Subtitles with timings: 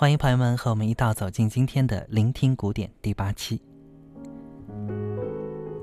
[0.00, 3.60] 欢迎朋友们和我们一道走进今天的《聆听古典》第八期。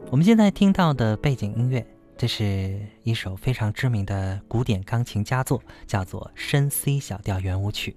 [0.09, 1.85] 我们现在听到的背景音乐，
[2.17, 7.95] 这是一首非常知名的古典钢琴佳作，叫做《深 C 小调圆舞曲》。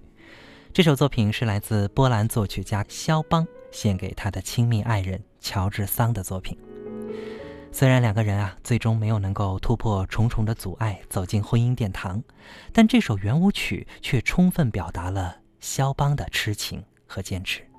[0.71, 6.55] 这首作品是来自波兰作曲家肖邦献给他的亲密爱人乔治桑的作品。
[7.71, 12.23] 虽然两个人啊最终没有能够突破重重的阻碍走进婚姻殿堂，
[12.71, 15.40] 但这首圆舞曲却充分表达了。
[15.61, 17.70] 肖邦的痴情和坚持。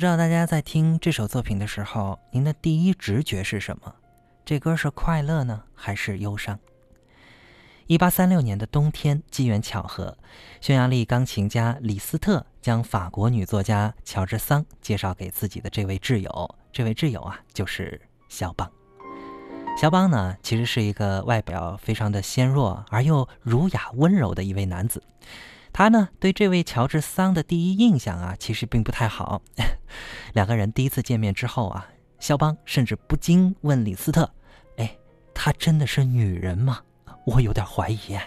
[0.00, 3.94] 不知道大家在听这首作品的时候，您的第一直觉是什么？
[4.46, 6.58] 这歌是快乐呢，还是忧伤？
[7.86, 10.16] 一八三六年的冬天，机缘巧合，
[10.62, 16.56] 匈牙利钢琴家李斯特将法国女作家乔治桑介绍给自己的这位挚友。
[16.72, 18.72] 这位挚友啊，就是肖邦。
[19.78, 25.02] 肖邦呢，其实是一个外表非常的纤弱而又儒雅温柔的一位男子。
[25.72, 29.40] 他呢，对这位乔治桑的第一印象啊，其实并不太好。
[30.34, 31.88] 两个人第一次见面之后啊，
[32.18, 34.30] 肖邦甚至不禁问李斯特
[34.76, 34.96] ：“哎，
[35.32, 36.80] 她真的是女人吗？
[37.24, 38.18] 我有点怀疑。”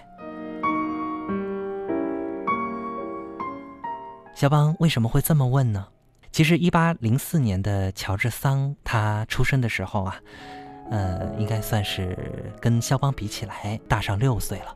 [4.34, 5.88] 肖邦为什么会这么问呢？
[6.32, 10.20] 其实，一八零四年的乔治桑他出生的时候啊，
[10.90, 14.76] 呃，应该算是跟肖邦比起来大上六岁了，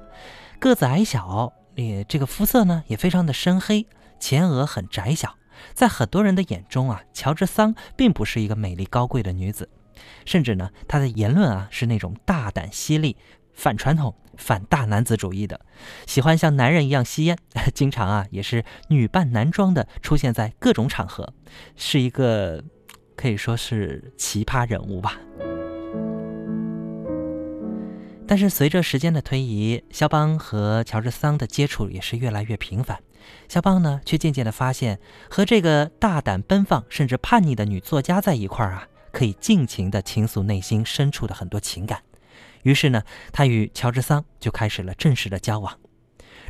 [0.60, 1.52] 个子矮小。
[1.84, 3.86] 也这个肤色呢也非常的深黑，
[4.20, 5.36] 前额很窄小，
[5.74, 9.70] 在很多人的眼中啊，乔治桑并不是一个美丽高贵的女子，
[10.26, 13.16] 甚至呢，她的言论啊是那种大胆犀利、
[13.54, 15.62] 反传统、反大男子主义的，
[16.08, 17.38] 喜欢像男人一样吸烟，
[17.74, 21.32] 经常啊也是女扮男装的出现在各种场合，
[21.76, 22.64] 是一个
[23.16, 25.20] 可以说是奇葩人物吧。
[28.28, 33.00] 但是随着时间的推移，肖邦和乔治桑的接触也是越来越频繁。
[33.48, 35.00] 肖邦呢，却渐渐地发现，
[35.30, 42.02] 和这个大胆奔放甚至叛逆的女作家在一块儿啊，可以尽情地倾诉内心深处的很多情感。
[42.64, 45.78] 于是呢，他与乔治桑就开始了正式的交往。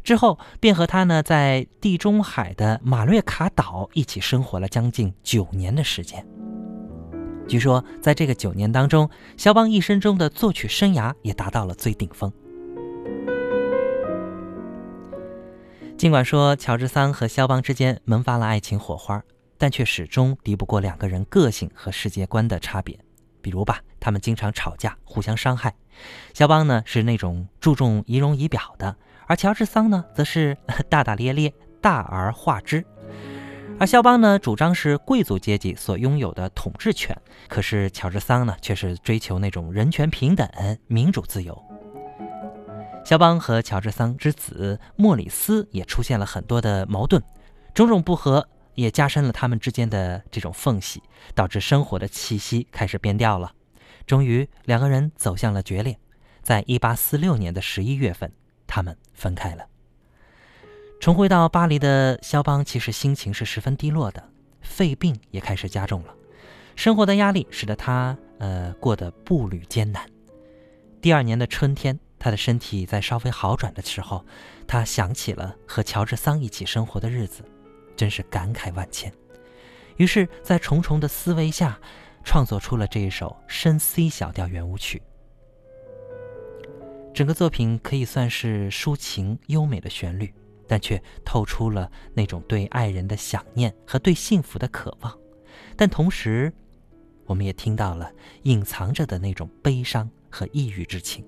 [0.04, 6.26] 之后，便和他呢，在地中海的马略卡岛一起生活了将近九年的时间。
[7.48, 12.32] 据说，在这个九年当中，肖邦一生中的作曲生涯也达到了最顶峰。
[15.98, 19.24] 尽管说乔治桑和肖邦之间萌发了爱情火花，
[19.58, 23.00] 但却始终敌不过两个人个性和世界观的差别。
[23.42, 25.74] 比如吧，他们经常吵架，互相伤害。
[26.34, 30.56] 肖邦呢是那种注重仪容仪表的，而乔治桑呢则是
[30.90, 32.86] 大大咧咧、大而化之。
[33.80, 37.16] 而肖邦呢，主张是贵族阶级所拥有的统治权，
[37.48, 40.50] 可是乔治桑呢，却是追求那种人权平等、
[40.88, 41.56] 民主自由。
[43.06, 47.22] 肖邦和乔治桑之子莫里斯也出现了很多的矛盾，
[47.76, 51.04] 种种不和也加深了他们之间的这种缝隙，
[51.36, 53.52] 导致生活的气息开始变调了。
[54.08, 56.00] 终于，两个人走向了决裂，
[56.42, 58.32] 在一八四六年的十一月份，
[58.66, 59.68] 他们分开了。
[61.00, 64.30] 重回到巴黎的肖邦，其实心情是十分低落的，
[64.62, 66.14] 肺病也开始加重了，
[66.76, 70.10] 生活的压力使得他呃过得步履艰难。
[71.00, 74.26] 第二年的春天，他的身体在稍微好转的时候，
[74.68, 77.44] 他想起了和乔治桑一起生活的日子，
[77.96, 79.14] 真是感慨万千。
[79.98, 81.80] 于是，在重重的思维下，
[82.24, 85.02] 创作出了这一首深 C 小调圆舞曲。
[87.14, 90.34] 整个作品可以算是抒情优美的旋律。
[90.68, 95.18] 但却透出了那种对爱人的想念和对幸福的渴望，
[95.76, 96.54] 但同时，
[97.26, 98.12] 我们也听到了
[98.44, 101.26] 隐藏着的那种悲伤和抑郁之情。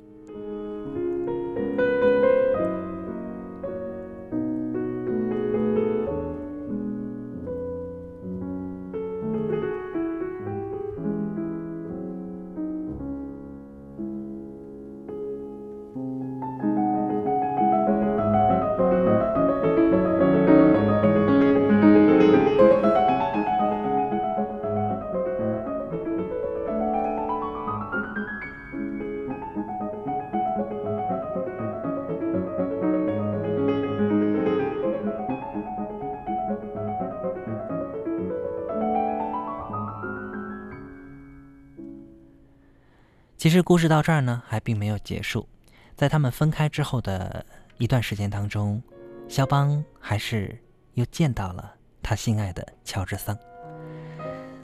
[43.39, 45.47] 其实故事到这儿呢，还并没有结束。
[45.95, 47.45] 在他们分开之后的
[47.77, 48.83] 一段时间当中，
[49.30, 50.62] 肖邦还是
[50.95, 53.39] 又见到了他心爱的乔治桑。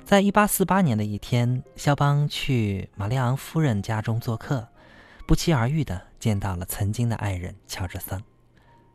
[0.04, 4.68] 在一八四八年的一天，肖邦去玛丽昂夫人家中做客，
[5.26, 8.22] 不期而遇的见到了曾经的爱人乔治桑。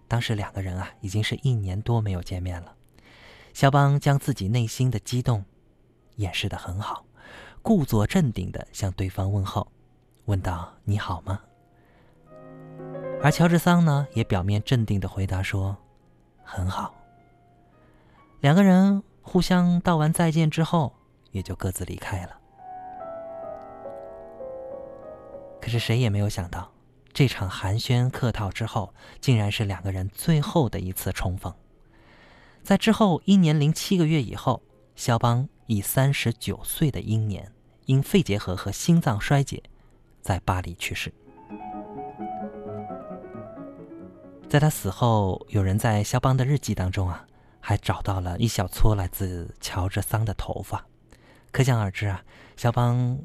[0.06, 2.74] 当时两个人啊，已经是一年多没有见面了。
[3.54, 5.42] 肖邦将自己内心的激动
[6.16, 7.06] 掩饰得很好。
[7.62, 9.66] 故作镇定地向对方问候，
[10.24, 11.40] 问道：“你好吗？”
[13.22, 15.76] 而乔治桑呢，也表面镇定地回答说
[16.42, 16.94] ：“很好。”
[18.40, 20.94] 两个人互相道完再见之后，
[21.32, 22.38] 也就各自离开了。
[25.60, 26.72] 可是谁也没有想到，
[27.12, 31.54] 这场寒暄客套之后，竟然是两个人最后的一次重逢。
[32.62, 34.62] 在之后一年零七个月以后，
[35.00, 35.48] 肖邦。
[35.66, 37.50] 以三十九岁的英年，
[37.86, 39.62] 因肺结核和心脏衰竭，
[40.20, 41.10] 在巴黎去世。
[44.46, 47.24] 在他死后，有人在肖邦的日记当中啊，
[47.60, 50.84] 还找到了一小撮来自乔治桑的头发，
[51.50, 52.22] 可想而知啊，
[52.56, 53.18] 肖邦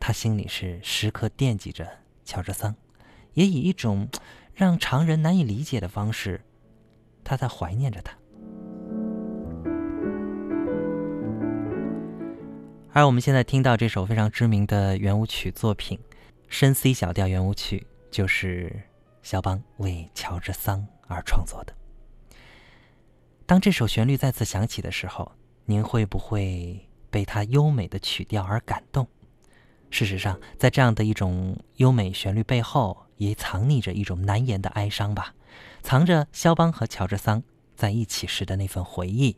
[0.00, 1.86] 他心里是时刻惦记着
[2.24, 2.74] 乔治桑，
[3.34, 4.08] 也以一种
[4.54, 6.40] 让常人难以理解的方式，
[7.22, 8.16] 他在怀念着他。
[12.94, 15.98] 而我们现在听到这首非常知名的圆舞曲作品，
[16.46, 18.84] 深 C 小调圆舞曲，就是
[19.20, 21.74] 肖邦为乔治桑而创作的。
[23.46, 25.32] 当这首旋律再次响起的时候，
[25.64, 29.08] 您会不会被它优美的曲调而感动？
[29.90, 35.34] 事实上，在这样的一种优美旋律背后，也藏匿着一种难言的哀伤吧，
[35.82, 37.42] 藏着肖邦和乔治桑
[37.74, 39.36] 在一起时的那份回忆，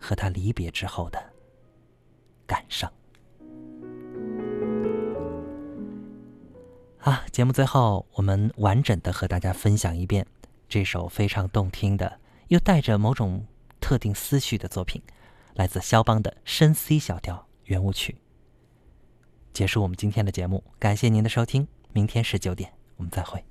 [0.00, 1.29] 和他离别之后的。
[2.50, 2.92] 感伤
[6.98, 7.24] 啊！
[7.30, 10.26] 节目最后，我们完整的和大家分享一遍
[10.68, 12.18] 这首非常动听的，
[12.48, 13.46] 又带着某种
[13.78, 15.00] 特定思绪的作品，
[15.54, 18.16] 来自肖邦的深 C 小调圆舞曲。
[19.52, 23.44] 结束我们今天的节目，感谢您的收听，明天十九点我们再会。